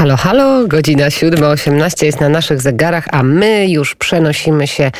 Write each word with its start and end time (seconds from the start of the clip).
Halo, 0.00 0.16
halo, 0.16 0.66
godzina 0.66 1.08
7.18 1.08 2.04
jest 2.04 2.20
na 2.20 2.28
naszych 2.28 2.60
zegarach, 2.60 3.08
a 3.12 3.22
my 3.22 3.66
już 3.68 3.94
przenosimy 3.94 4.66
się 4.66 4.90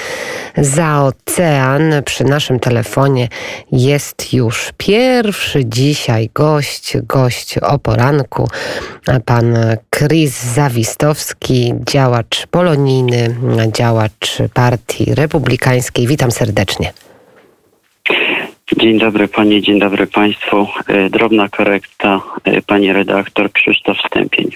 za 0.57 1.03
ocean. 1.03 1.83
Przy 2.05 2.25
naszym 2.25 2.61
telefonie 2.61 3.29
jest 3.73 4.33
już 4.33 4.71
pierwszy 4.77 5.65
dzisiaj 5.65 6.31
gość, 6.35 6.97
gość 7.03 7.59
o 7.59 7.79
poranku, 7.79 8.49
pan 9.25 9.57
Chris 9.97 10.43
Zawistowski, 10.43 11.75
działacz 11.91 12.47
polonijny, 12.47 13.37
działacz 13.73 14.39
partii 14.55 15.15
republikańskiej. 15.15 16.07
Witam 16.07 16.31
serdecznie. 16.31 16.93
Dzień 18.77 18.99
dobry 18.99 19.29
Panie, 19.29 19.63
dzień 19.63 19.79
dobry 19.79 20.07
Państwu. 20.07 20.67
E, 20.89 21.11
drobna 21.11 21.49
korekta, 21.49 22.21
e, 22.45 22.63
Pani 22.63 22.93
redaktor 22.93 23.53
Krzysztof 23.53 23.97
Stępień. 24.07 24.51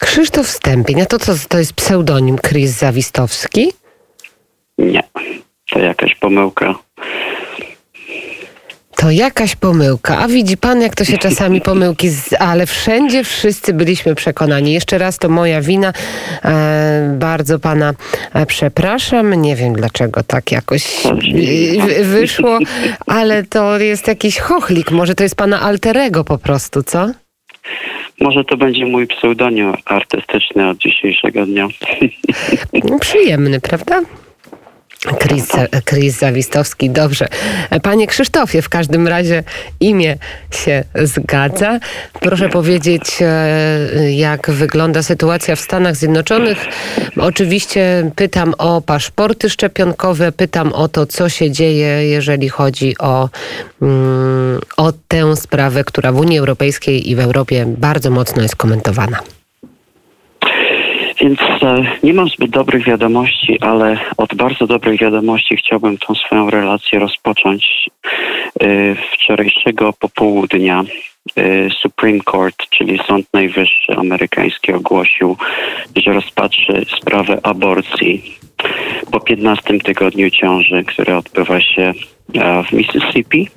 Krzysztof 0.00 0.48
Stępień, 0.48 1.00
a 1.00 1.06
to 1.06 1.18
co, 1.18 1.32
to 1.48 1.58
jest 1.58 1.72
pseudonim 1.72 2.38
Chris 2.38 2.70
Zawistowski? 2.70 3.72
Nie, 4.78 5.02
to 5.70 5.78
jakaś 5.78 6.14
pomyłka. 6.14 6.74
To 8.96 9.10
jakaś 9.10 9.56
pomyłka. 9.56 10.18
A 10.18 10.28
widzi 10.28 10.56
pan, 10.56 10.82
jak 10.82 10.94
to 10.94 11.04
się 11.04 11.18
czasami 11.18 11.60
pomyłki, 11.70 12.08
z... 12.08 12.32
ale 12.38 12.66
wszędzie 12.66 13.24
wszyscy 13.24 13.72
byliśmy 13.72 14.14
przekonani. 14.14 14.72
Jeszcze 14.72 14.98
raz 14.98 15.18
to 15.18 15.28
moja 15.28 15.60
wina. 15.60 15.92
E, 16.44 17.16
bardzo 17.18 17.58
pana 17.58 17.94
e, 18.34 18.46
przepraszam. 18.46 19.34
Nie 19.34 19.56
wiem 19.56 19.72
dlaczego 19.72 20.22
tak 20.22 20.52
jakoś 20.52 21.06
e, 21.06 22.04
wyszło, 22.04 22.58
ale 23.06 23.44
to 23.44 23.78
jest 23.78 24.08
jakiś 24.08 24.38
chochlik. 24.38 24.90
Może 24.90 25.14
to 25.14 25.22
jest 25.22 25.34
pana 25.34 25.60
alterego 25.60 26.24
po 26.24 26.38
prostu, 26.38 26.82
co? 26.82 27.10
Może 28.20 28.44
to 28.44 28.56
będzie 28.56 28.86
mój 28.86 29.06
pseudonim 29.06 29.74
artystyczny 29.84 30.68
od 30.68 30.78
dzisiejszego 30.78 31.46
dnia. 31.46 31.68
Przyjemny, 33.00 33.60
prawda? 33.60 34.00
Chris, 35.00 35.48
Chris 35.84 36.18
Zawistowski, 36.18 36.90
dobrze. 36.90 37.28
Panie 37.82 38.06
Krzysztofie, 38.06 38.62
w 38.62 38.68
każdym 38.68 39.08
razie 39.08 39.42
imię 39.80 40.16
się 40.50 40.84
zgadza. 40.94 41.80
Proszę 42.20 42.48
powiedzieć, 42.48 43.18
e, 43.20 44.12
jak 44.12 44.50
wygląda 44.50 45.02
sytuacja 45.02 45.56
w 45.56 45.60
Stanach 45.60 45.96
Zjednoczonych. 45.96 46.58
Oczywiście 47.16 48.10
pytam 48.16 48.54
o 48.58 48.80
paszporty 48.80 49.50
szczepionkowe, 49.50 50.32
pytam 50.32 50.72
o 50.72 50.88
to, 50.88 51.06
co 51.06 51.28
się 51.28 51.50
dzieje, 51.50 52.08
jeżeli 52.08 52.48
chodzi 52.48 52.98
o, 52.98 53.28
mm, 53.82 54.60
o 54.76 54.92
tę 55.08 55.36
sprawę, 55.36 55.84
która 55.84 56.12
w 56.12 56.20
Unii 56.20 56.38
Europejskiej 56.38 57.10
i 57.10 57.16
w 57.16 57.20
Europie 57.20 57.66
bardzo 57.78 58.10
mocno 58.10 58.42
jest 58.42 58.56
komentowana. 58.56 59.20
Więc 61.20 61.40
e, 61.40 61.82
nie 62.02 62.14
mam 62.14 62.28
zbyt 62.28 62.50
dobrych 62.50 62.84
wiadomości, 62.84 63.60
ale 63.60 63.98
od 64.16 64.34
bardzo 64.34 64.66
dobrych 64.66 65.00
wiadomości 65.00 65.56
chciałbym 65.56 65.98
tą 65.98 66.14
swoją 66.14 66.50
relację 66.50 66.98
rozpocząć. 66.98 67.90
E, 68.60 68.94
wczorajszego 69.12 69.92
popołudnia 69.92 70.84
e, 71.36 71.70
Supreme 71.70 72.20
Court, 72.30 72.68
czyli 72.70 73.00
Sąd 73.06 73.26
Najwyższy 73.34 73.96
amerykański 73.96 74.72
ogłosił, 74.72 75.36
że 75.96 76.12
rozpatrzy 76.12 76.86
sprawę 77.00 77.38
aborcji 77.42 78.38
po 79.12 79.20
15 79.20 79.78
tygodniu 79.78 80.30
ciąży, 80.30 80.84
które 80.84 81.16
odbywa 81.16 81.60
się 81.60 81.92
w 82.68 82.72
Mississippi. 82.72 83.48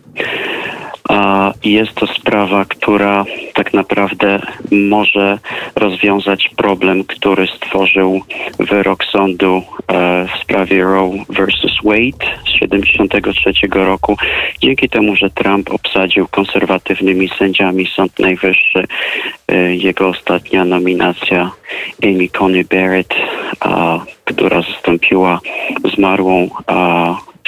Jest 1.63 1.93
to 1.93 2.07
sprawa, 2.07 2.65
która 2.65 3.25
tak 3.53 3.73
naprawdę 3.73 4.39
może 4.71 5.39
rozwiązać 5.75 6.49
problem, 6.55 7.03
który 7.03 7.47
stworzył 7.47 8.21
wyrok 8.59 9.05
sądu 9.05 9.61
e, 9.87 10.27
w 10.27 10.43
sprawie 10.43 10.83
Roe 10.83 11.11
vs. 11.29 11.71
Wade 11.83 12.25
z 12.41 12.53
1973 12.53 13.67
roku. 13.73 14.17
Dzięki 14.61 14.89
temu, 14.89 15.15
że 15.15 15.29
Trump 15.29 15.71
obsadził 15.71 16.27
konserwatywnymi 16.27 17.29
sędziami 17.29 17.85
Sąd 17.95 18.19
Najwyższy, 18.19 18.83
e, 19.47 19.75
jego 19.75 20.07
ostatnia 20.07 20.65
nominacja 20.65 21.51
Amy 22.03 22.29
Coney 22.29 22.63
Barrett, 22.63 23.15
która 24.25 24.61
zastąpiła 24.61 25.39
zmarłą 25.95 26.49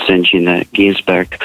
sędzinę 0.08 0.62
Ginsberg, 0.74 1.38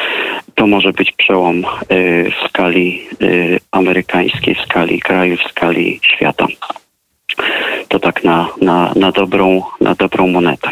to 0.55 0.67
może 0.67 0.93
być 0.93 1.13
przełom 1.13 1.65
y, 1.93 2.31
w 2.31 2.49
skali 2.49 3.03
y, 3.23 3.61
amerykańskiej, 3.71 4.55
w 4.55 4.61
skali 4.61 5.01
kraju, 5.01 5.37
w 5.37 5.51
skali 5.51 6.01
świata. 6.03 6.47
To 7.89 7.99
tak 7.99 8.25
na, 8.25 8.49
na, 8.63 8.93
na, 8.97 9.13
dobrą, 9.13 9.63
na 9.81 9.95
dobrą 9.95 10.29
monetę. 10.29 10.71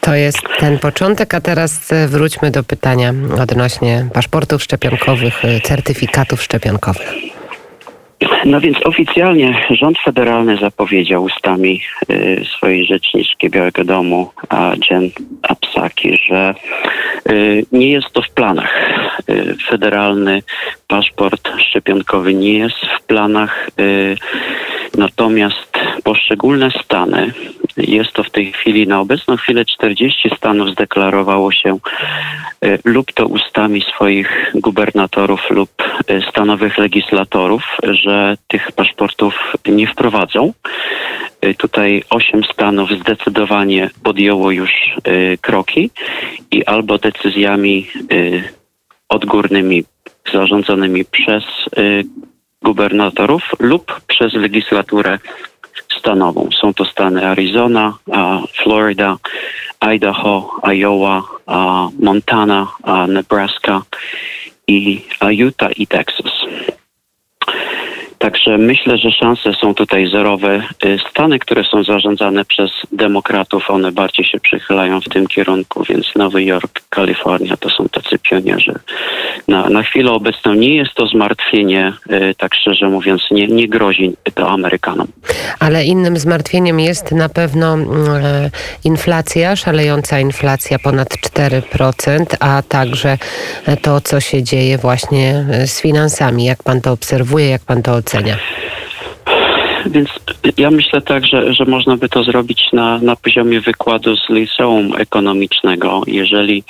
To 0.00 0.14
jest 0.14 0.42
ten 0.58 0.78
początek, 0.78 1.34
a 1.34 1.40
teraz 1.40 1.92
e, 1.92 2.08
wróćmy 2.08 2.50
do 2.50 2.64
pytania 2.64 3.14
odnośnie 3.42 4.06
paszportów 4.14 4.62
szczepionkowych, 4.62 5.42
certyfikatów 5.64 6.42
szczepionkowych. 6.42 7.39
No 8.44 8.60
więc 8.60 8.86
oficjalnie 8.86 9.66
rząd 9.70 9.98
federalny 9.98 10.56
zapowiedział 10.56 11.22
ustami 11.22 11.80
y, 12.10 12.44
swojej 12.56 12.86
rzeczniczki 12.86 13.50
Białego 13.50 13.84
Domu, 13.84 14.30
Jen 14.90 15.10
Apsaki, 15.42 16.18
że 16.28 16.54
y, 17.30 17.66
nie 17.72 17.90
jest 17.90 18.10
to 18.12 18.22
w 18.22 18.30
planach. 18.30 18.90
Y, 19.30 19.56
federalny 19.68 20.42
paszport 20.88 21.48
szczepionkowy 21.58 22.34
nie 22.34 22.58
jest 22.58 22.76
w 22.98 23.02
planach, 23.06 23.70
y, 23.80 24.16
natomiast 24.98 25.78
poszczególne 26.04 26.70
stany, 26.84 27.32
jest 27.76 28.12
to 28.12 28.22
w 28.24 28.30
tej 28.30 28.52
chwili, 28.52 28.86
na 28.86 29.00
obecną 29.00 29.36
chwilę 29.36 29.64
40 29.64 30.30
stanów 30.36 30.70
zdeklarowało 30.70 31.52
się 31.52 31.78
y, 32.64 32.78
lub 32.84 33.12
to 33.12 33.26
ustami 33.26 33.80
swoich 33.80 34.52
gubernatorów 34.54 35.50
lub 35.50 35.70
y, 36.10 36.22
stanowych 36.30 36.78
legislatorów, 36.78 37.62
że 37.82 38.36
tych 38.48 38.72
paszportów 38.72 39.34
nie 39.66 39.86
wprowadzą. 39.86 40.52
Y, 41.44 41.54
tutaj 41.54 42.02
osiem 42.10 42.44
stanów 42.44 42.90
zdecydowanie 42.90 43.90
podjęło 44.02 44.50
już 44.50 44.70
kroki 45.40 45.90
i 46.50 46.64
albo 46.64 46.98
decyzjami 46.98 47.86
odgórnymi 49.08 49.84
zarządzonymi 50.32 51.04
przez 51.04 51.44
gubernatorów 52.62 53.42
lub 53.60 54.00
przez 54.06 54.32
legislaturę 54.32 55.18
stanową. 56.00 56.48
Są 56.60 56.74
to 56.74 56.84
stany 56.84 57.26
Arizona, 57.26 57.98
Florida, 58.62 59.16
Idaho, 59.80 60.60
Iowa, 60.62 61.22
Montana, 61.98 62.66
Nebraska 63.08 63.82
i 64.68 65.02
Utah 65.30 65.78
i 65.78 65.86
Texas. 65.86 66.32
Także 68.20 68.58
myślę, 68.58 68.98
że 68.98 69.10
szanse 69.10 69.54
są 69.54 69.74
tutaj 69.74 70.06
zerowe. 70.06 70.62
Y, 70.84 70.98
Stany, 71.10 71.38
które 71.38 71.64
są 71.64 71.84
zarządzane 71.84 72.44
przez 72.44 72.70
demokratów, 72.92 73.70
one 73.70 73.92
bardziej 73.92 74.24
się 74.24 74.40
przychylają 74.40 75.00
w 75.00 75.08
tym 75.08 75.26
kierunku, 75.26 75.84
więc 75.88 76.14
Nowy 76.16 76.44
Jork, 76.44 76.80
Kalifornia 76.88 77.56
to 77.56 77.70
są 77.70 77.88
tacy 77.88 78.18
pionierzy. 78.18 78.74
Na, 79.50 79.68
na 79.68 79.82
chwilę 79.82 80.10
obecną 80.12 80.54
nie 80.54 80.76
jest 80.76 80.94
to 80.94 81.06
zmartwienie, 81.06 81.92
y, 82.12 82.34
tak 82.38 82.54
szczerze 82.54 82.88
mówiąc, 82.88 83.22
nie, 83.30 83.46
nie 83.46 83.68
grozi 83.68 84.12
to 84.34 84.50
Amerykanom. 84.50 85.06
Ale 85.60 85.84
innym 85.84 86.16
zmartwieniem 86.16 86.80
jest 86.80 87.12
na 87.12 87.28
pewno 87.28 87.74
mm, 87.74 87.86
e, 88.24 88.50
inflacja, 88.84 89.56
szalejąca 89.56 90.20
inflacja 90.20 90.78
ponad 90.78 91.08
4%, 91.08 92.24
a 92.40 92.62
także 92.62 93.18
to, 93.82 94.00
co 94.00 94.20
się 94.20 94.42
dzieje 94.42 94.78
właśnie 94.78 95.44
e, 95.50 95.66
z 95.66 95.80
finansami. 95.80 96.44
Jak 96.44 96.62
pan 96.62 96.80
to 96.80 96.92
obserwuje, 96.92 97.48
jak 97.48 97.62
pan 97.64 97.82
to 97.82 97.92
ocenia? 97.92 98.36
Więc 99.86 100.08
ja 100.56 100.70
myślę 100.70 101.00
tak, 101.00 101.26
że, 101.26 101.54
że 101.54 101.64
można 101.64 101.96
by 101.96 102.08
to 102.08 102.24
zrobić 102.24 102.68
na, 102.72 102.98
na 102.98 103.16
poziomie 103.16 103.60
wykładu 103.60 104.16
z 104.16 104.30
liceum 104.30 104.92
ekonomicznego. 104.98 106.02
Jeżeli 106.06 106.64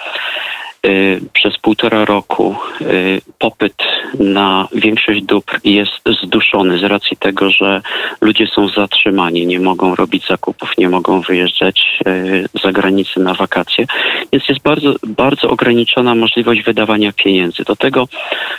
przez 1.32 1.58
półtora 1.58 2.04
roku 2.04 2.56
y, 2.80 3.20
popyt 3.38 3.74
na 4.18 4.68
większość 4.72 5.22
dóbr 5.22 5.60
jest 5.64 6.00
zduszony 6.22 6.78
z 6.78 6.82
racji 6.82 7.16
tego, 7.16 7.50
że 7.50 7.82
ludzie 8.20 8.46
są 8.46 8.68
zatrzymani, 8.68 9.46
nie 9.46 9.60
mogą 9.60 9.94
robić 9.94 10.26
zakupów, 10.26 10.78
nie 10.78 10.88
mogą 10.88 11.20
wyjeżdżać 11.20 12.00
y, 12.06 12.48
za 12.62 12.72
granicę 12.72 13.20
na 13.20 13.34
wakacje, 13.34 13.86
więc 14.32 14.48
jest 14.48 14.62
bardzo, 14.62 14.94
bardzo 15.06 15.50
ograniczona 15.50 16.14
możliwość 16.14 16.62
wydawania 16.62 17.12
pieniędzy. 17.12 17.64
Do 17.64 17.76
tego 17.76 18.08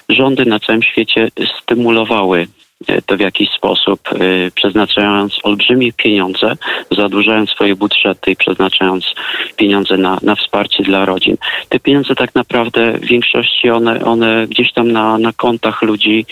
rządy 0.09 0.45
na 0.45 0.59
całym 0.59 0.83
świecie 0.83 1.29
stymulowały 1.62 2.47
to 3.06 3.18
w 3.18 3.19
jakiś 3.19 3.50
sposób, 3.50 4.00
e, 4.13 4.18
przeznaczając 4.56 5.39
olbrzymie 5.44 5.94
pieniądze, 5.94 6.56
zadłużając 6.92 7.50
swoje 7.50 7.75
budżety 7.75 8.31
i 8.31 8.36
przeznaczając 8.36 9.06
pieniądze 9.57 9.98
na, 9.98 10.18
na 10.22 10.36
wsparcie 10.36 10.83
dla 10.83 11.06
rodzin. 11.06 11.38
Te 11.69 11.80
pieniądze 11.80 12.16
tak 12.16 12.36
naprawdę 12.36 12.92
w 12.92 13.06
większości 13.06 13.69
one, 13.69 14.06
one 14.06 14.48
gdzieś 14.48 14.74
tam 14.74 14.92
na, 14.92 15.18
na 15.18 15.33
kontach 15.33 15.81
ludzi 15.81 16.25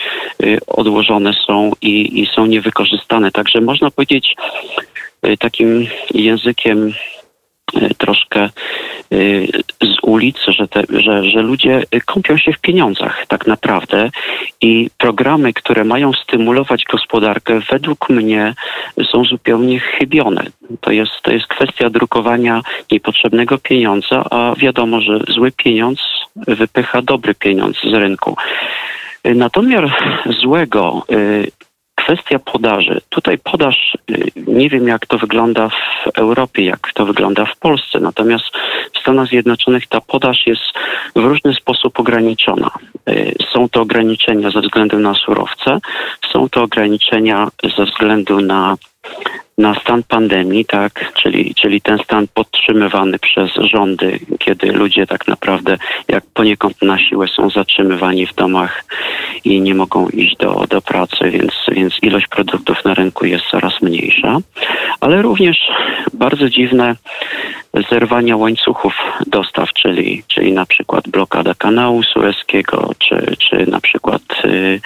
odłożone 0.67 1.33
są 1.47 1.71
i, 1.81 2.21
i 2.21 2.25
są 2.25 2.45
niewykorzystane. 2.45 3.31
Także 3.31 3.61
można 3.61 3.91
powiedzieć 3.91 4.35
takim 5.39 5.87
językiem 6.13 6.93
Y, 6.93 7.18
troszkę 7.97 8.49
y, 9.13 9.47
z 9.81 9.97
ulic, 10.01 10.37
że, 10.47 10.67
te, 10.67 10.83
że, 10.89 11.23
że 11.23 11.41
ludzie 11.41 11.83
kąpią 12.05 12.37
się 12.37 12.53
w 12.53 12.59
pieniądzach 12.59 13.25
tak 13.27 13.47
naprawdę 13.47 14.09
i 14.61 14.89
programy, 14.97 15.53
które 15.53 15.83
mają 15.83 16.13
stymulować 16.13 16.83
gospodarkę, 16.83 17.59
według 17.71 18.09
mnie 18.09 18.53
są 19.11 19.23
zupełnie 19.23 19.79
chybione. 19.79 20.45
To 20.81 20.91
jest, 20.91 21.11
to 21.21 21.31
jest 21.31 21.47
kwestia 21.47 21.89
drukowania 21.89 22.61
niepotrzebnego 22.91 23.57
pieniądza, 23.57 24.23
a 24.31 24.55
wiadomo, 24.57 25.01
że 25.01 25.19
zły 25.27 25.51
pieniądz 25.51 25.99
wypycha 26.35 27.01
dobry 27.01 27.35
pieniądz 27.35 27.81
z 27.81 27.93
rynku. 27.93 28.35
Natomiast 29.23 29.93
złego 30.41 31.05
y, 31.11 31.51
Kwestia 32.05 32.39
podaży. 32.39 33.01
Tutaj 33.09 33.37
podaż, 33.37 33.97
y, 34.11 34.31
nie 34.47 34.69
wiem 34.69 34.87
jak 34.87 35.05
to 35.05 35.17
wygląda 35.17 35.69
w 35.69 36.17
Europie, 36.17 36.65
jak 36.65 36.93
to 36.93 37.05
wygląda 37.05 37.45
w 37.45 37.57
Polsce, 37.57 37.99
natomiast 37.99 38.45
w 38.93 38.99
Stanach 38.99 39.27
Zjednoczonych 39.27 39.87
ta 39.87 40.01
podaż 40.01 40.47
jest 40.47 40.61
w 41.15 41.19
różny 41.19 41.53
sposób 41.53 41.99
ograniczona. 41.99 42.71
Y, 43.09 43.35
są 43.53 43.69
to 43.69 43.81
ograniczenia 43.81 44.51
ze 44.51 44.61
względu 44.61 44.99
na 44.99 45.13
surowce, 45.13 45.79
są 46.31 46.49
to 46.49 46.63
ograniczenia 46.63 47.47
ze 47.77 47.85
względu 47.85 48.41
na 48.41 48.77
na 49.59 49.75
stan 49.75 50.03
pandemii, 50.03 50.65
tak, 50.65 51.13
czyli, 51.13 51.55
czyli 51.55 51.81
ten 51.81 51.97
stan 51.97 52.27
podtrzymywany 52.33 53.19
przez 53.19 53.49
rządy, 53.55 54.19
kiedy 54.39 54.71
ludzie 54.71 55.07
tak 55.07 55.27
naprawdę 55.27 55.77
jak 56.07 56.23
poniekąd 56.33 56.81
na 56.81 56.99
siłę 56.99 57.27
są 57.27 57.49
zatrzymywani 57.49 58.27
w 58.27 58.35
domach 58.35 58.83
i 59.43 59.61
nie 59.61 59.75
mogą 59.75 60.07
iść 60.07 60.35
do, 60.37 60.65
do 60.69 60.81
pracy, 60.81 61.31
więc, 61.31 61.53
więc 61.71 61.93
ilość 62.01 62.27
produktów 62.27 62.85
na 62.85 62.93
rynku 62.93 63.25
jest 63.25 63.45
coraz 63.45 63.81
mniejsza, 63.81 64.37
ale 65.01 65.21
również 65.21 65.57
bardzo 66.13 66.49
dziwne 66.49 66.95
zerwania 67.89 68.37
łańcuchów 68.37 68.93
dostaw, 69.27 69.73
czyli, 69.73 70.23
czyli 70.27 70.53
na 70.53 70.65
przykład 70.65 71.07
blokada 71.07 71.53
kanału 71.53 72.03
sueskiego, 72.03 72.91
czy, 72.99 73.35
czy 73.37 73.65
na 73.71 73.79
przykład 73.79 74.21
y, 74.45 74.81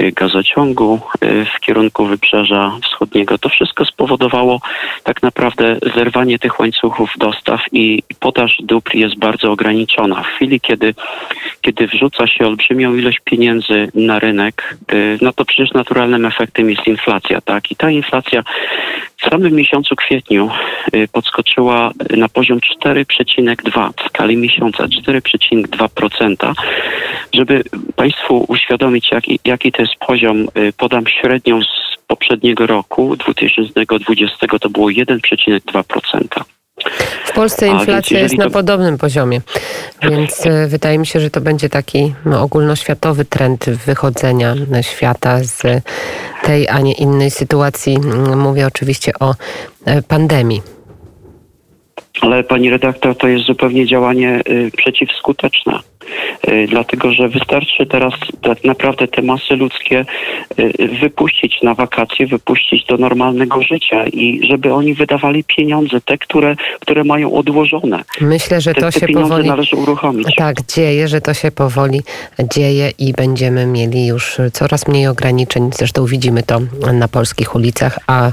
y, 0.00 0.12
gazociągu 0.12 1.00
y, 1.24 1.46
w 1.56 1.60
kierunku 1.60 2.06
wybrzeża 2.06 2.78
wschodniego. 2.82 3.38
To 3.38 3.48
wszystko 3.48 3.84
spowodowało 4.02 4.60
tak 5.04 5.22
naprawdę 5.22 5.76
zerwanie 5.94 6.38
tych 6.38 6.60
łańcuchów 6.60 7.10
dostaw 7.18 7.60
i 7.72 8.02
podaż 8.20 8.58
dóbr 8.62 8.94
jest 8.94 9.18
bardzo 9.18 9.52
ograniczona. 9.52 10.22
W 10.22 10.26
chwili, 10.26 10.60
kiedy, 10.60 10.94
kiedy 11.60 11.86
wrzuca 11.86 12.26
się 12.26 12.46
olbrzymią 12.46 12.94
ilość 12.94 13.20
pieniędzy 13.24 13.88
na 13.94 14.18
rynek, 14.18 14.76
no 15.20 15.32
to 15.32 15.44
przecież 15.44 15.72
naturalnym 15.72 16.26
efektem 16.26 16.70
jest 16.70 16.86
inflacja, 16.86 17.40
tak? 17.40 17.70
I 17.70 17.76
ta 17.76 17.90
inflacja 17.90 18.42
w 19.16 19.30
samym 19.30 19.52
miesiącu 19.52 19.96
kwietniu 19.96 20.50
podskoczyła 21.12 21.90
na 22.16 22.28
poziom 22.28 22.58
4,2 22.84 23.90
w 23.96 24.08
skali 24.08 24.36
miesiąca, 24.36 24.84
4,2%. 24.84 26.52
Żeby 27.34 27.62
Państwu 27.96 28.44
uświadomić, 28.48 29.10
jaki, 29.12 29.40
jaki 29.44 29.72
to 29.72 29.82
jest 29.82 29.94
poziom, 30.06 30.48
y, 30.56 30.72
podam 30.72 31.04
średnią 31.06 31.60
z 31.62 31.92
poprzedniego 32.06 32.66
roku, 32.66 33.16
2020 33.16 34.58
to 34.60 34.70
było 34.70 34.86
1,2%. 34.86 36.42
W 37.24 37.32
Polsce 37.32 37.68
inflacja 37.68 38.20
jest 38.20 38.38
na 38.38 38.50
podobnym 38.50 38.98
poziomie, 38.98 39.40
więc 40.02 40.46
y, 40.46 40.68
wydaje 40.68 40.98
mi 40.98 41.06
się, 41.06 41.20
że 41.20 41.30
to 41.30 41.40
będzie 41.40 41.68
taki 41.68 42.14
no, 42.24 42.42
ogólnoświatowy 42.42 43.24
trend 43.24 43.70
wychodzenia 43.70 44.54
świata 44.82 45.38
z 45.44 45.62
tej, 46.42 46.68
a 46.68 46.80
nie 46.80 46.92
innej 46.92 47.30
sytuacji. 47.30 47.98
Mówię 48.36 48.66
oczywiście 48.66 49.12
o 49.20 49.32
y, 49.32 50.02
pandemii. 50.02 50.62
Ale 52.20 52.44
pani 52.44 52.70
redaktor, 52.70 53.16
to 53.16 53.28
jest 53.28 53.44
zupełnie 53.44 53.86
działanie 53.86 54.40
y, 54.48 54.70
przeciwskuteczne. 54.76 55.78
Y, 56.48 56.66
dlatego 56.68 57.12
że 57.12 57.28
wystarczy 57.28 57.86
teraz 57.86 58.14
tak 58.42 58.64
naprawdę 58.64 59.08
te 59.08 59.22
masy 59.22 59.56
ludzkie 59.56 60.04
y, 60.58 60.88
wypuścić 61.00 61.62
na 61.62 61.74
wakacje, 61.74 62.26
wypuścić 62.26 62.84
do 62.84 62.96
normalnego 62.96 63.62
życia 63.62 64.06
i 64.06 64.40
żeby 64.50 64.72
oni 64.72 64.94
wydawali 64.94 65.44
pieniądze, 65.44 66.00
te, 66.00 66.18
które, 66.18 66.56
które 66.80 67.04
mają 67.04 67.32
odłożone. 67.32 68.02
Myślę, 68.20 68.60
że 68.60 68.74
te, 68.74 68.80
to 68.80 68.92
te 68.92 69.00
się 69.00 69.08
powoli 69.08 69.48
należy 69.48 69.76
uruchomić. 69.76 70.28
Tak, 70.36 70.56
dzieje, 70.66 71.08
że 71.08 71.20
to 71.20 71.34
się 71.34 71.50
powoli 71.50 72.00
dzieje 72.54 72.90
i 72.98 73.12
będziemy 73.12 73.66
mieli 73.66 74.06
już 74.06 74.36
coraz 74.52 74.88
mniej 74.88 75.06
ograniczeń. 75.06 75.70
Zresztą 75.72 76.06
widzimy 76.06 76.42
to 76.42 76.60
na 76.92 77.08
polskich 77.08 77.54
ulicach, 77.54 77.98
a 78.06 78.30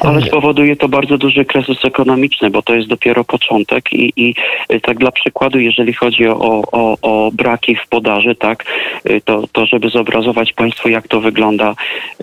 ale 0.00 0.22
spowoduje 0.22 0.76
to 0.76 0.88
bardzo 0.88 1.18
duży 1.18 1.44
kryzys 1.44 1.84
ekonomiczny, 1.84 2.50
bo 2.50 2.62
to 2.62 2.74
jest 2.74 2.88
dopiero 2.88 3.24
początek 3.24 3.92
i, 3.92 4.12
i 4.16 4.34
tak 4.82 4.98
dla 4.98 5.12
przykładu, 5.12 5.58
jeżeli 5.58 5.92
chodzi 5.92 6.28
o, 6.28 6.62
o, 6.72 6.96
o 7.04 7.30
braki 7.32 7.76
w 7.76 7.88
podaży, 7.88 8.34
tak, 8.34 8.64
y, 9.10 9.20
to, 9.24 9.44
to 9.52 9.66
żeby 9.66 9.88
zobrazować 9.88 10.52
Państwu, 10.52 10.88
jak 10.88 11.08
to 11.08 11.20
wygląda, 11.20 11.74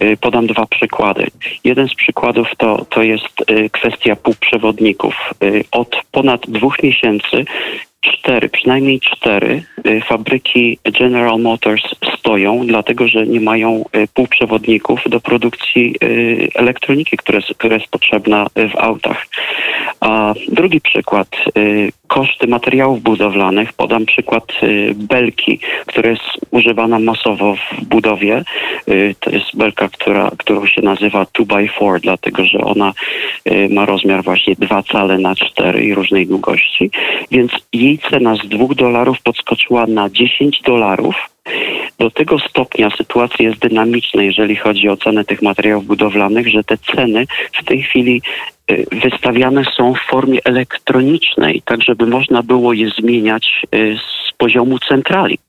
y, 0.04 0.18
podam 0.18 0.48
dwa 0.48 0.66
przykłady. 0.66 1.28
Jeden 1.64 1.88
z 1.88 1.96
przykładów 1.96 2.48
to, 2.58 2.86
to 2.90 3.04
jest 3.04 3.52
y, 3.52 3.70
kwestia 3.70 4.16
półprzewodników. 4.16 5.34
Od 5.72 5.96
ponad 6.12 6.42
dwóch 6.48 6.84
miesięcy 6.84 7.46
cztery, 8.02 8.50
przynajmniej 8.50 9.00
cztery 9.00 9.64
fabryki 10.06 10.78
General 11.00 11.40
Motors 11.40 11.84
stoją, 12.20 12.66
dlatego 12.66 13.08
że 13.08 13.28
nie 13.28 13.40
mają 13.40 13.86
półprzewodników 14.14 15.02
do 15.10 15.20
produkcji 15.20 15.96
elektroniki, 16.56 17.18
która 17.18 17.40
jest, 17.78 17.90
potrzebna 17.92 18.48
w 18.56 18.76
autach. 18.76 19.28
A 20.00 20.34
drugi 20.48 20.82
przykład, 20.82 21.28
koszty 22.12 22.48
materiałów 22.48 23.02
budowlanych. 23.02 23.74
Podam 23.74 24.06
przykład 24.06 24.44
y, 24.64 24.94
belki, 24.96 25.60
która 25.86 26.10
jest 26.10 26.24
używana 26.52 27.00
masowo 27.00 27.56
w 27.56 27.84
budowie. 27.86 28.44
Y, 28.90 29.16
to 29.20 29.30
jest 29.30 29.58
belka, 29.58 29.90
która, 29.90 30.32
którą 30.38 30.66
się 30.66 30.82
nazywa 30.82 31.24
2x4, 31.24 32.00
dlatego 32.00 32.46
że 32.46 32.58
ona 32.58 32.94
y, 33.52 33.70
ma 33.72 33.86
rozmiar 33.86 34.24
właśnie 34.24 34.56
dwa 34.56 34.84
cale 34.84 35.18
na 35.18 35.36
cztery 35.36 35.84
i 35.84 35.94
różnej 35.94 36.28
długości. 36.28 36.92
Więc 37.32 37.52
jej 37.74 37.91
cena 38.00 38.36
z 38.36 38.48
2 38.48 38.66
dolarów 38.76 39.22
podskoczyła 39.22 39.86
na 39.88 40.10
10 40.10 40.62
dolarów. 40.62 41.16
Do 42.00 42.12
tego 42.12 42.40
stopnia 42.40 42.90
sytuacja 42.98 43.50
jest 43.50 43.60
dynamiczna, 43.60 44.24
jeżeli 44.24 44.56
chodzi 44.56 44.90
o 44.90 44.98
cenę 44.98 45.26
tych 45.26 45.42
materiałów 45.42 45.86
budowlanych, 45.86 46.48
że 46.48 46.64
te 46.64 46.78
ceny 46.78 47.26
w 47.54 47.64
tej 47.64 47.84
chwili 47.84 48.22
Y, 48.72 48.86
wystawiane 48.92 49.64
są 49.78 49.94
w 49.94 50.10
formie 50.10 50.40
elektronicznej, 50.44 51.62
tak 51.66 51.84
żeby 51.84 52.06
można 52.08 52.44
było 52.44 52.74
je 52.74 52.90
zmieniać 52.90 53.62
y, 53.76 53.98
z 53.98 54.38
poziomu 54.38 54.80
centrali. 54.80 55.40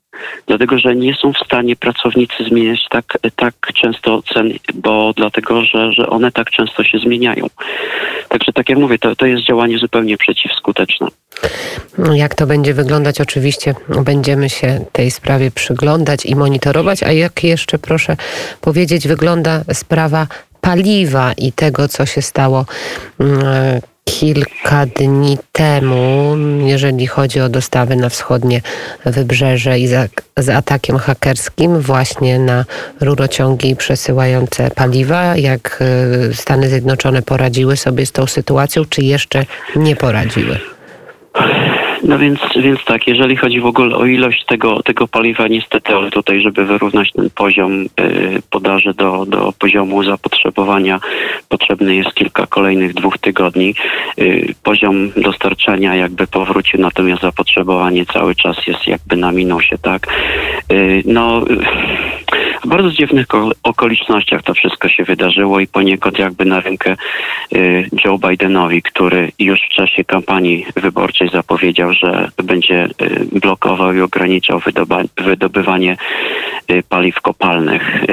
Dlatego, 0.47 0.79
że 0.79 0.97
nie 0.97 1.15
są 1.15 1.33
w 1.33 1.39
stanie 1.47 1.77
pracownicy 1.77 2.45
zmieniać 2.45 2.87
tak, 2.91 3.19
tak 3.37 3.55
często 3.75 4.23
cen, 4.35 4.53
bo 4.75 5.13
dlatego, 5.17 5.65
że, 5.65 5.93
że 5.93 6.07
one 6.07 6.33
tak 6.33 6.51
często 6.51 6.85
się 6.85 6.99
zmieniają. 6.99 7.47
Także 8.29 8.53
tak 8.53 8.69
jak 8.69 8.79
mówię, 8.79 8.99
to, 8.99 9.17
to 9.17 9.27
jest 9.27 9.45
działanie 9.45 9.79
zupełnie 9.79 10.17
przeciwskuteczne. 10.19 11.09
Jak 12.15 12.35
to 12.35 12.47
będzie 12.47 12.75
wyglądać? 12.75 13.21
Oczywiście 13.21 13.75
będziemy 14.05 14.51
się 14.51 14.85
tej 14.93 15.11
sprawie 15.11 15.51
przyglądać 15.51 16.27
i 16.27 16.37
monitorować. 16.37 17.03
A 17.03 17.13
jak 17.13 17.45
jeszcze, 17.45 17.79
proszę 17.79 18.17
powiedzieć, 18.61 19.09
wygląda 19.09 19.65
sprawa 19.73 20.27
paliwa 20.61 21.33
i 21.33 21.53
tego, 21.53 21.89
co 21.89 22.07
się 22.07 22.23
stało 22.23 22.67
mm, 23.21 23.81
kilka 24.05 24.87
dni 24.87 25.39
temu, 25.53 26.37
jeżeli 26.65 27.07
chodzi 27.07 27.41
o 27.41 27.49
dostawy 27.49 27.97
na 27.97 28.09
wschodnie 28.09 28.61
wybrzeże 29.05 29.79
i 29.79 29.89
za, 29.89 30.07
z 30.37 30.49
atakiem 30.49 30.99
hakerskim 30.99 31.81
właśnie 31.81 32.39
na 32.39 32.65
rurociągi 33.01 33.77
przesyłające 33.77 34.71
paliwa. 34.71 35.37
Jak 35.37 35.83
y, 36.31 36.35
Stany 36.35 36.69
Zjednoczone 36.69 37.23
poradziły 37.23 37.77
sobie 37.77 38.07
z 38.07 38.13
tą 38.13 38.27
sytuacją, 38.27 38.85
czy 38.85 39.03
jeszcze 39.03 39.45
nie 39.77 39.97
poradziły? 39.97 40.59
No 42.03 42.19
więc, 42.19 42.41
więc 42.57 42.85
tak, 42.85 43.07
jeżeli 43.07 43.37
chodzi 43.37 43.61
w 43.61 43.67
ogóle 43.67 43.97
o 43.97 44.07
ilość 44.07 44.45
tego, 44.45 44.83
tego 44.83 45.09
paliwa, 45.09 45.49
niestety, 45.49 45.95
ale 45.95 46.11
tutaj, 46.11 46.41
żeby 46.41 46.65
wyrównać 46.65 47.13
ten 47.13 47.31
poziom 47.31 47.83
y, 47.83 47.89
podaży 48.51 48.95
do, 48.95 49.27
do 49.27 49.53
poziomu 49.59 50.03
zapotrzebowania, 50.03 51.01
potrzebny 51.49 51.95
jest 51.95 52.15
kilka 52.15 52.47
kolejnych 52.47 52.95
dwóch 52.95 53.19
tygodni. 53.19 53.75
Y, 54.19 54.55
poziom 54.63 55.11
dostarczania 55.17 55.95
jakby 55.95 56.27
powrócił, 56.27 56.81
natomiast 56.81 57.23
zapotrzebowanie 57.23 58.07
cały 58.07 58.35
czas 58.35 58.67
jest 58.67 58.87
jakby 58.87 59.17
na 59.17 59.33
minusie, 59.33 59.79
tak? 59.83 60.07
Y, 60.73 61.03
no, 61.07 61.45
bardzo 62.73 62.91
dziwnych 62.91 63.27
okolicznościach 63.63 64.43
to 64.43 64.55
wszystko 64.55 64.89
się 64.89 65.05
wydarzyło 65.05 65.61
i 65.61 65.67
poniekąd 65.67 66.19
jakby 66.19 66.45
na 66.45 66.61
rękę 66.61 66.97
Joe 68.05 68.19
Bidenowi, 68.19 68.83
który 68.83 69.33
już 69.39 69.61
w 69.61 69.75
czasie 69.75 70.05
kampanii 70.05 70.67
wyborczej 70.77 71.29
zapowiedział, 71.29 71.93
że 71.93 72.29
będzie 72.45 72.89
blokował 73.33 73.95
i 73.95 74.01
ograniczał 74.01 74.61
wydobywanie 75.17 75.97
paliw 76.89 77.21
kopalnych. 77.21 78.05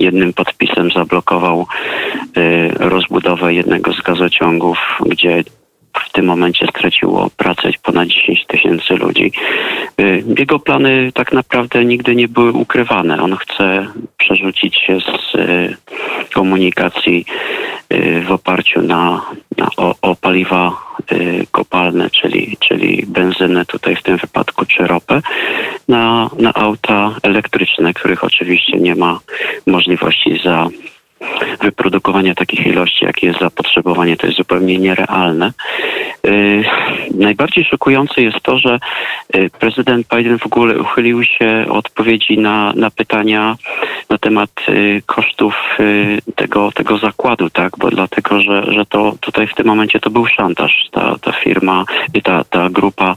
Jednym 0.00 0.32
podpisem 0.32 0.90
zablokował 0.90 1.66
y, 2.36 2.68
rozbudowę 2.78 3.54
jednego 3.54 3.92
z 3.92 4.02
gazociągów, 4.02 4.78
gdzie 5.06 5.44
w 6.00 6.12
tym 6.12 6.26
momencie 6.26 6.66
straciło 6.66 7.30
pracę 7.36 7.70
ponad 7.82 8.08
10 8.08 8.46
tysięcy 8.46 8.94
ludzi. 8.94 9.32
Y, 10.00 10.24
jego 10.38 10.58
plany 10.58 11.12
tak 11.14 11.32
naprawdę 11.32 11.84
nigdy 11.84 12.14
nie 12.14 12.28
były 12.28 12.52
ukrywane. 12.52 13.22
On 13.22 13.36
chce 13.36 13.86
przerzucić 14.18 14.76
się 14.76 14.98
z 15.00 15.34
y, 15.34 15.76
komunikacji 16.34 17.24
w 18.26 18.32
oparciu 18.32 18.82
na, 18.82 19.22
na 19.58 19.68
o, 19.76 19.94
o 20.02 20.16
paliwa 20.16 20.72
kopalne, 21.50 22.10
czyli, 22.10 22.56
czyli 22.60 23.04
benzynę 23.06 23.64
tutaj 23.64 23.96
w 23.96 24.02
tym 24.02 24.16
wypadku, 24.16 24.66
czy 24.66 24.86
ropę, 24.86 25.22
na, 25.88 26.30
na 26.38 26.54
auta 26.54 27.14
elektryczne, 27.22 27.94
których 27.94 28.24
oczywiście 28.24 28.78
nie 28.78 28.94
ma 28.94 29.20
możliwości 29.66 30.40
za 30.44 30.68
wyprodukowania 31.62 32.34
takich 32.34 32.66
ilości, 32.66 33.04
jakie 33.04 33.26
jest 33.26 33.40
zapotrzebowanie, 33.40 34.16
to 34.16 34.26
jest 34.26 34.38
zupełnie 34.38 34.78
nierealne. 34.78 35.52
Yy, 36.24 36.64
najbardziej 37.14 37.64
szokujące 37.64 38.22
jest 38.22 38.40
to, 38.40 38.58
że 38.58 38.78
yy, 39.34 39.50
prezydent 39.50 40.06
Biden 40.16 40.38
w 40.38 40.46
ogóle 40.46 40.78
uchylił 40.78 41.24
się 41.24 41.66
od 41.70 41.86
odpowiedzi 41.96 42.38
na, 42.38 42.72
na 42.76 42.90
pytania 42.90 43.56
na 44.10 44.18
temat 44.18 44.50
yy, 44.68 45.02
kosztów 45.06 45.54
y, 45.80 46.18
tego, 46.34 46.72
tego 46.72 46.98
zakładu, 46.98 47.50
tak? 47.50 47.72
Bo 47.78 47.90
dlatego, 47.90 48.40
że, 48.40 48.72
że 48.72 48.86
to 48.86 49.14
tutaj 49.20 49.46
w 49.46 49.54
tym 49.54 49.66
momencie 49.66 50.00
to 50.00 50.10
był 50.10 50.26
szantaż. 50.26 50.88
Ta, 50.92 51.16
ta 51.22 51.32
firma 51.32 51.84
i 52.14 52.22
ta, 52.22 52.44
ta 52.44 52.70
grupa 52.70 53.16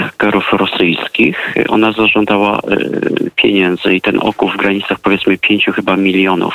hakerów 0.00 0.52
rosyjskich, 0.52 1.54
ona 1.68 1.92
zażądała 1.92 2.58
y, 2.58 3.30
pieniędzy 3.36 3.94
i 3.94 4.00
ten 4.00 4.18
okup 4.20 4.52
w 4.52 4.56
granicach 4.56 4.98
powiedzmy 5.00 5.38
pięciu 5.38 5.72
chyba 5.72 5.96
milionów 5.96 6.54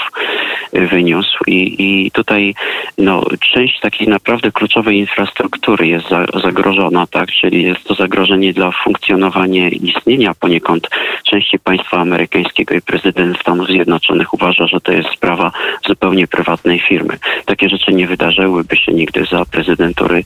wyniósł 0.74 1.38
i, 1.48 1.76
i 1.80 2.12
tutaj 2.12 2.54
no, 2.98 3.24
część 3.54 3.80
takiej 3.80 4.08
naprawdę 4.08 4.52
kluczowej 4.52 4.98
infrastruktury 4.98 5.88
jest 5.88 6.10
za, 6.10 6.26
zagrożona, 6.44 7.08
tak, 7.08 7.32
czyli 7.32 7.64
jest 7.64 7.84
to 7.84 7.96
zagrożenie 7.96 8.54
dla 8.54 8.72
funkcjonowania 8.72 9.70
istnienia 9.70 10.34
poniekąd 10.34 10.90
części 11.24 11.60
państwa 11.60 11.98
amerykańskiego 11.98 12.76
i 12.76 12.82
prezydent 12.82 13.40
Stanów 13.40 13.67
Zjednoczonych 13.68 14.34
uważa, 14.34 14.68
że 14.68 14.82
to 14.82 14.92
jest 14.92 15.10
sprawa 15.10 15.52
zupełnie 15.88 16.28
prywatnej 16.28 16.80
firmy. 16.80 17.18
Takie 17.46 17.70
rzeczy 17.70 17.94
nie 17.94 18.08
wydarzyłyby 18.08 18.76
się 18.76 18.92
nigdy 18.94 19.26
za 19.32 19.46
prezydentury 19.46 20.24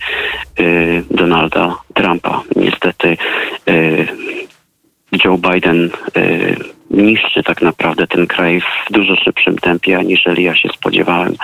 y, 0.60 1.04
Donalda 1.12 1.76
Trumpa. 1.94 2.42
Niestety 2.56 3.18
y, 3.70 4.08
Joe 5.26 5.38
Biden 5.38 5.90
y, 6.18 6.56
niszczy 6.92 7.44
tak 7.44 7.62
naprawdę 7.62 8.08
ten 8.08 8.28
kraj 8.28 8.62
w 8.62 8.94
dużo 8.94 9.16
szybszym 9.16 9.58
tempie, 9.58 9.98
aniżeli 9.98 10.44
ja 10.44 10.56
się 10.56 10.70
spodziewałem. 10.70 11.36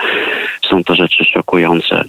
Są 0.62 0.84
to 0.84 0.94
rzeczy 0.94 1.24
szokujące. 1.24 2.04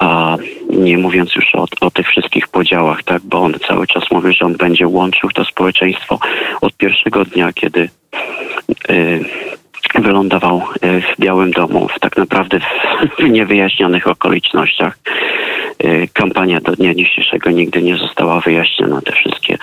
A 0.00 0.36
nie 0.70 0.98
mówiąc 0.98 1.34
już 1.34 1.54
o, 1.54 1.66
o 1.80 1.90
tych 1.90 2.08
wszystkich 2.08 2.48
podziałach, 2.48 3.02
tak, 3.02 3.22
bo 3.22 3.38
on 3.38 3.54
cały 3.68 3.86
czas 3.86 4.10
mówi, 4.10 4.34
że 4.34 4.46
on 4.46 4.56
będzie 4.56 4.88
łączył 4.88 5.30
to 5.30 5.44
społeczeństwo 5.44 6.18
od 6.60 6.76
pierwszego 6.76 7.24
dnia, 7.24 7.52
kiedy 7.52 7.88
wylądował 9.94 10.62
y, 10.84 11.00
w 11.00 11.20
Białym 11.20 11.50
Domu, 11.50 11.88
w 11.96 12.00
tak 12.00 12.16
naprawdę 12.16 12.60
w, 12.60 12.64
w 13.22 13.28
niewyjaśnionych 13.28 14.08
okolicznościach. 14.08 14.98
Y, 15.84 16.08
kampania 16.12 16.60
do 16.60 16.72
dnia 16.72 16.94
dzisiejszego 16.94 17.50
nigdy 17.50 17.82
nie 17.82 17.96
została 17.96 18.40
wyjaśniona, 18.40 19.00
te 19.02 19.12
wszystkie 19.12 19.58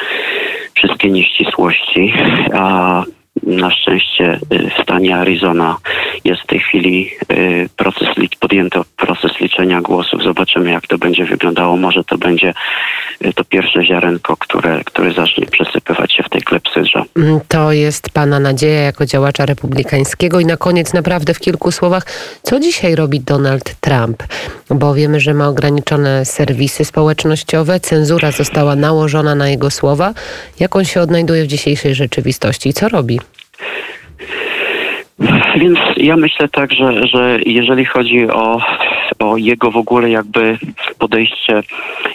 wszystkie 0.78 1.10
nieścisłości, 1.10 2.14
a 2.54 3.04
na 3.44 3.72
szczęście 3.72 4.40
y, 4.54 4.70
w 4.70 4.84
stanie 4.84 5.16
Arizona 5.16 5.78
jest 6.24 6.42
w 6.42 6.46
tej 6.46 6.60
chwili 6.60 7.12
y, 7.32 7.70
proces, 7.76 8.08
podjęto 8.40 8.86
proces 8.98 9.40
liczenia 9.40 9.82
głosów. 9.82 10.24
Zobaczymy, 10.24 10.72
jak 10.72 10.88
to 10.88 10.98
będzie 10.98 11.26
wyglądało. 11.26 11.78
Może 11.78 12.04
to 12.04 12.18
będzie 12.18 12.54
y, 13.26 13.34
to 13.34 13.44
pierwsze 13.44 13.86
ziarenko, 13.86 14.38
które, 14.38 14.82
które 14.86 15.14
zacznie 15.14 15.46
przesypywać 15.46 16.14
się 16.14 16.24
w 16.24 16.30
tej 16.30 16.42
klepsydrze. 16.42 17.04
Mm, 17.16 17.40
to 17.48 17.72
jest 17.72 18.10
Pana 18.10 18.40
nadzieja 18.40 18.82
jako 18.82 19.06
działacza 19.06 19.46
republikańskiego. 19.46 20.40
I 20.40 20.46
na 20.46 20.58
koniec 20.58 20.94
naprawdę 20.94 21.34
w 21.34 21.40
kilku 21.40 21.72
słowach, 21.72 22.06
co 22.44 22.60
dzisiaj 22.60 22.96
robi 22.96 23.20
Donald 23.20 23.76
Trump? 23.80 24.24
Bo 24.70 24.94
wiemy, 24.94 25.20
że 25.20 25.34
ma 25.34 25.48
ograniczone 25.48 26.26
serwisy 26.26 26.86
społecznościowe, 26.86 27.80
cenzura 27.80 28.32
została 28.32 28.76
nałożona 28.76 29.36
na 29.36 29.50
jego 29.50 29.72
słowa. 29.72 30.14
Jak 30.60 30.76
on 30.76 30.86
się 30.86 31.02
odnajduje 31.02 31.44
w 31.44 31.48
dzisiejszej 31.48 31.96
rzeczywistości 31.96 32.70
i 32.70 32.74
co 32.74 32.90
robi? 32.90 33.20
Więc 35.60 35.80
ja 35.98 36.18
myślę 36.18 36.50
tak, 36.50 36.74
że, 36.74 37.08
że 37.08 37.40
jeżeli 37.46 37.86
chodzi 37.86 38.30
o, 38.30 38.62
o 39.20 39.38
jego 39.38 39.72
w 39.72 39.78
ogóle 39.78 40.10
jakby 40.10 40.58
podejście 41.00 41.64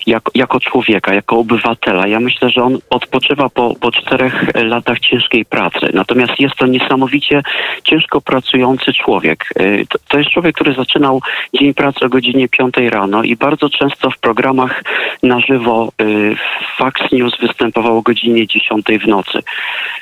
jako, 0.07 0.33
jako 0.35 0.61
człowieka, 0.61 1.15
jako 1.15 1.39
obywatela, 1.39 2.07
ja 2.07 2.21
myślę, 2.21 2.51
że 2.51 2.63
on 2.63 2.79
odpoczywa 2.91 3.49
po, 3.49 3.75
po 3.75 3.93
czterech 3.93 4.45
latach 4.55 5.01
ciężkiej 5.01 5.45
pracy. 5.45 5.91
Natomiast 5.95 6.41
jest 6.41 6.57
to 6.57 6.67
niesamowicie 6.67 7.43
ciężko 7.85 8.21
pracujący 8.21 8.93
człowiek. 8.93 9.45
Y, 9.61 9.87
to, 9.89 9.99
to 10.09 10.19
jest 10.19 10.31
człowiek, 10.31 10.55
który 10.55 10.75
zaczynał 10.75 11.21
dzień 11.55 11.75
pracy 11.75 12.05
o 12.05 12.09
godzinie 12.09 12.49
5 12.49 12.75
rano 12.91 13.23
i 13.23 13.37
bardzo 13.37 13.71
często 13.71 14.11
w 14.11 14.19
programach 14.19 14.83
na 15.23 15.41
żywo 15.41 15.93
y, 16.03 16.37
Fox 16.77 17.13
News 17.13 17.33
występował 17.41 17.99
o 17.99 18.03
godzinie 18.03 18.47
10 18.47 18.85
w 19.05 19.07
nocy 19.07 19.39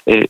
y, 0.08 0.28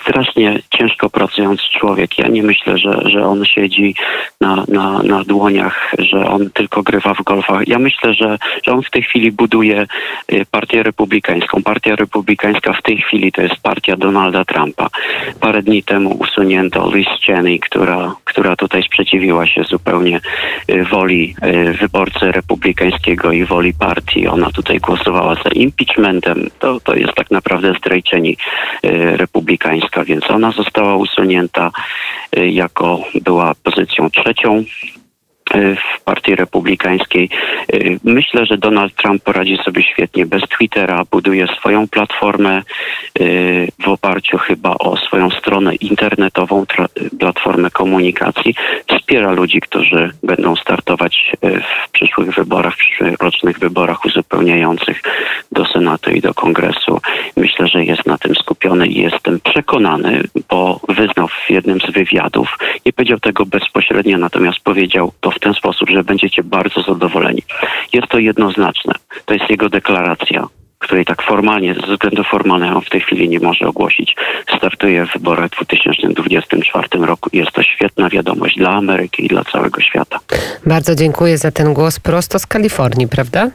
strasznie 0.00 0.58
ciężko 0.70 1.10
pracujący 1.10 1.64
człowiek. 1.78 2.18
Ja 2.18 2.28
nie 2.28 2.42
myślę, 2.42 2.78
że, 2.78 3.00
że 3.04 3.26
on 3.26 3.44
siedzi 3.44 3.94
na, 4.40 4.64
na, 4.68 5.02
na 5.02 5.24
dłoniach, 5.24 5.92
że 5.98 6.26
on 6.26 6.50
tylko 6.50 6.82
grywa 6.82 7.14
w 7.14 7.22
golfa. 7.22 7.60
Ja 7.66 7.78
myślę, 7.78 8.14
że, 8.14 8.38
że 8.64 8.72
on 8.72 8.82
w 8.82 8.90
tej 8.90 9.02
chwili 9.02 9.32
buduje 9.32 9.86
y, 10.32 10.46
partię 10.50 10.82
republikańską. 10.82 11.62
Partia 11.62 11.96
republikańska 11.96 12.72
w 12.72 12.82
tej 12.82 12.98
chwili 12.98 13.32
to 13.32 13.42
jest 13.42 13.56
partia 13.62 13.96
Donalda 13.96 14.44
Trumpa. 14.44 14.88
Parę 15.40 15.62
dni 15.62 15.82
temu 15.82 16.10
usunięto 16.10 16.90
Liz 16.94 17.08
Cheney, 17.26 17.60
która, 17.60 18.14
która 18.24 18.56
tutaj 18.56 18.82
sprzeciwiła 18.82 19.46
się 19.46 19.64
zupełnie 19.64 20.20
y, 20.70 20.84
woli 20.84 21.34
y, 21.44 21.72
wyborcy 21.72 22.32
republikańskiego 22.32 23.32
i 23.32 23.44
woli 23.44 23.74
partii. 23.74 24.28
Ona 24.28 24.50
tutaj 24.50 24.78
głosowała 24.78 25.34
za 25.34 25.50
impeachmentem. 25.50 26.50
To, 26.58 26.80
to 26.80 26.94
jest 26.94 27.14
tak 27.14 27.30
naprawdę 27.30 27.74
zdrajczeni 27.78 28.36
więc 30.04 30.30
ona 30.30 30.52
została 30.52 30.96
usunięta 30.96 31.70
y, 32.36 32.48
jako 32.48 33.00
była 33.22 33.52
pozycją 33.62 34.10
trzecią 34.10 34.64
w 35.52 36.00
Partii 36.04 36.34
Republikańskiej. 36.34 37.28
Y, 37.74 38.00
myślę, 38.04 38.46
że 38.46 38.58
Donald 38.58 38.94
Trump 38.94 39.22
poradzi 39.22 39.56
sobie 39.64 39.82
świetnie 39.82 40.26
bez 40.26 40.42
Twittera, 40.42 41.04
buduje 41.10 41.46
swoją 41.46 41.88
platformę 41.88 42.62
y, 43.20 43.68
w 43.82 43.88
oparciu 43.88 44.38
chyba 44.38 44.74
o 44.74 44.96
swoją 44.96 45.30
stronę 45.30 45.74
internetową, 45.74 46.64
platformę 47.18 47.70
komunikacji. 47.70 48.54
Wspiera 48.86 49.32
ludzi, 49.32 49.60
którzy 49.60 50.10
będą 50.22 50.56
startować 50.56 51.32
w 51.42 51.90
przyszłych 51.90 52.34
wyborach, 52.34 52.74
w 52.74 52.76
przyszłych 52.76 53.18
rocznych 53.20 53.58
wyborach 53.58 54.04
uzupełniających 54.04 55.02
do 55.52 55.64
Senatu 55.66 56.10
i 56.10 56.20
do 56.20 56.34
Kongresu. 56.34 57.00
Myślę, 57.36 57.68
że 57.68 57.84
jest 57.84 58.06
na 58.06 58.18
tym 58.18 58.34
skupiony 58.34 58.86
i 58.86 59.02
jestem 59.02 59.40
przekonany, 59.40 60.22
bo 60.48 60.80
wyznał 60.88 61.28
w 61.28 61.50
jednym 61.50 61.80
z 61.80 61.90
wywiadów, 61.92 62.58
nie 62.86 62.92
powiedział 62.92 63.20
tego 63.20 63.46
bezpośrednio, 63.46 64.18
natomiast 64.18 64.60
powiedział 64.60 65.12
to 65.20 65.30
w 65.30 65.38
ten 65.44 65.54
sposób, 65.54 65.90
że 65.90 66.04
będziecie 66.04 66.42
bardzo 66.42 66.82
zadowoleni. 66.82 67.42
Jest 67.92 68.08
to 68.08 68.18
jednoznaczne. 68.18 68.94
To 69.24 69.34
jest 69.34 69.50
jego 69.50 69.68
deklaracja 69.68 70.48
której 70.84 71.04
tak 71.04 71.22
formalnie, 71.22 71.74
ze 71.74 71.92
względu 71.92 72.24
formalnego 72.24 72.80
w 72.80 72.90
tej 72.90 73.00
chwili 73.00 73.28
nie 73.28 73.40
może 73.40 73.66
ogłosić. 73.66 74.16
Startuje 74.56 75.06
w 75.06 75.12
wyborach 75.12 75.50
w 75.50 75.54
2024 75.54 76.88
roku. 77.06 77.30
Jest 77.32 77.52
to 77.52 77.62
świetna 77.62 78.08
wiadomość 78.08 78.56
dla 78.56 78.70
Ameryki 78.70 79.24
i 79.24 79.28
dla 79.28 79.44
całego 79.44 79.80
świata. 79.80 80.18
Bardzo 80.66 80.94
dziękuję 80.94 81.38
za 81.38 81.50
ten 81.50 81.74
głos 81.74 82.00
prosto 82.00 82.38
z 82.38 82.46
Kalifornii, 82.46 83.08
prawda? 83.08 83.50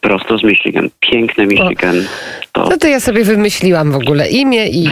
Prosto 0.00 0.38
z 0.38 0.42
Michigan. 0.44 0.88
Piękne 1.00 1.46
Michigan. 1.46 2.04
To 2.52 2.68
No 2.70 2.76
to 2.76 2.88
ja 2.88 3.00
sobie 3.00 3.24
wymyśliłam 3.24 3.92
w 3.92 3.96
ogóle 3.96 4.28
imię 4.28 4.68
i, 4.68 4.84
i 4.84 4.90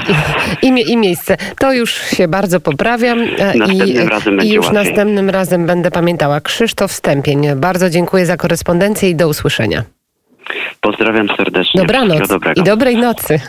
imię 0.63 0.83
i 0.83 0.97
miejsce. 0.97 1.37
To 1.59 1.73
już 1.73 1.93
się 1.93 2.29
bardzo 2.29 2.61
poprawiam 2.61 3.19
e, 3.39 3.55
i, 3.55 3.59
Następnym 3.59 4.09
razem 4.09 4.41
i 4.41 4.49
już 4.49 4.67
łatwiej. 4.67 4.85
następnym 4.85 5.31
razem 5.31 5.67
będę 5.67 5.91
pamiętała. 5.91 6.41
Krzysztof 6.41 6.93
Stępień, 6.93 7.47
bardzo 7.57 7.91
dziękuję 7.91 8.27
za 8.27 8.37
korespondencję 8.37 9.11
i 9.11 9.15
do 9.15 9.29
usłyszenia. 9.29 9.98
Pozdrawiam 10.81 11.29
serdecznie. 11.37 11.81
Dobranoc 11.81 12.29
dobrego. 12.29 12.61
i 12.61 12.65
dobrej 12.65 12.97
nocy. 12.97 13.41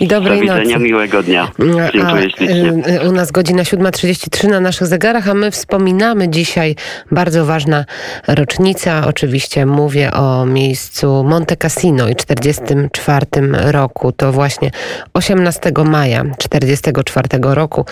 I 0.00 0.06
Do 0.08 0.14
dobrej 0.16 0.40
widzenia, 0.40 0.64
nocy. 0.64 0.78
miłego 0.78 1.22
dnia. 1.22 1.50
A, 1.88 1.92
Dziękuję 1.92 2.22
ślicznie. 2.22 2.72
y, 2.88 3.02
y, 3.04 3.08
u 3.08 3.12
nas 3.12 3.30
godzina 3.30 3.62
7.33 3.62 4.48
na 4.48 4.60
naszych 4.60 4.86
zegarach, 4.86 5.28
a 5.28 5.34
my 5.34 5.50
wspominamy 5.50 6.28
dzisiaj 6.28 6.76
bardzo 7.10 7.44
ważna 7.46 7.84
rocznica. 8.28 9.06
Oczywiście 9.06 9.66
mówię 9.66 10.12
o 10.12 10.46
miejscu 10.46 11.24
Monte 11.24 11.56
Cassino 11.56 12.08
i 12.08 12.16
44 12.16 13.26
roku. 13.52 14.12
To 14.12 14.32
właśnie 14.32 14.70
18 15.14 15.72
maja 15.84 16.24
44 16.38 17.28
roku 17.42 17.84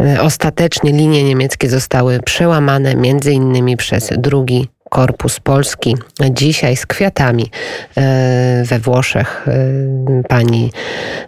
y, 0.00 0.20
ostatecznie 0.20 0.92
linie 0.92 1.24
niemieckie 1.24 1.68
zostały 1.68 2.20
przełamane 2.20 2.94
między 2.94 3.32
innymi 3.32 3.76
przez 3.76 4.10
drugi 4.18 4.68
Korpus 4.96 5.40
Polski. 5.40 5.96
Dzisiaj 6.30 6.76
z 6.76 6.86
kwiatami 6.86 7.50
e, 7.96 8.62
we 8.66 8.78
Włoszech 8.78 9.48
e, 9.48 10.22
pani 10.28 10.72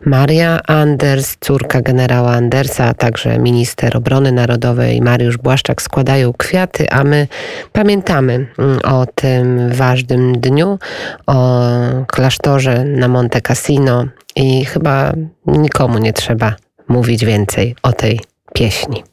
Maria 0.06 0.60
Anders, 0.66 1.36
córka 1.40 1.82
generała 1.82 2.30
Andersa, 2.30 2.84
a 2.84 2.94
także 2.94 3.38
minister 3.38 3.96
obrony 3.96 4.32
narodowej 4.32 5.02
Mariusz 5.02 5.36
Błaszczak 5.36 5.82
składają 5.82 6.32
kwiaty, 6.32 6.90
a 6.90 7.04
my 7.04 7.28
pamiętamy 7.72 8.46
mm, 8.58 8.78
o 8.84 9.06
tym 9.14 9.70
ważnym 9.72 10.40
dniu, 10.40 10.78
o 11.26 11.60
klasztorze 12.06 12.84
na 12.84 13.08
Monte 13.08 13.40
Cassino 13.40 14.04
i 14.36 14.64
chyba 14.64 15.12
nikomu 15.46 15.98
nie 15.98 16.12
trzeba 16.12 16.54
mówić 16.88 17.24
więcej 17.24 17.76
o 17.82 17.92
tej 17.92 18.20
pieśni. 18.54 19.04